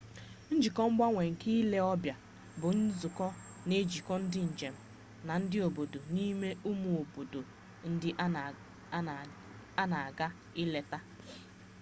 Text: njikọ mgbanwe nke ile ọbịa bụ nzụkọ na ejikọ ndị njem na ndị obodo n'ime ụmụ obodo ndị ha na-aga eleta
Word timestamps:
njikọ 0.57 0.81
mgbanwe 0.91 1.21
nke 1.31 1.49
ile 1.61 1.79
ọbịa 1.93 2.15
bụ 2.59 2.69
nzụkọ 2.79 3.27
na 3.67 3.73
ejikọ 3.81 4.13
ndị 4.23 4.39
njem 4.51 4.75
na 5.25 5.33
ndị 5.41 5.57
obodo 5.67 5.99
n'ime 6.13 6.49
ụmụ 6.69 6.89
obodo 7.01 7.41
ndị 7.89 8.09
ha 9.73 9.77
na-aga 9.91 10.27
eleta 10.61 10.97